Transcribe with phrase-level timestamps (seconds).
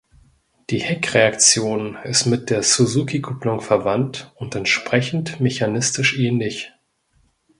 [0.71, 6.71] Die Heck-Reaktion ist mit der Suzuki-Kupplung verwandt und entsprechend mechanistisch ähnlich.